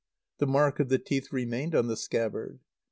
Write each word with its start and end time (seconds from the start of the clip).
The 0.39 0.47
mark 0.47 0.79
of 0.79 0.89
the 0.89 0.97
teeth 0.97 1.31
remained 1.31 1.75
on 1.75 1.85
the 1.85 1.95
scabbard. 1.95 2.57